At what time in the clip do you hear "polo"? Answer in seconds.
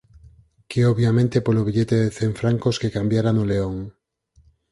1.45-1.65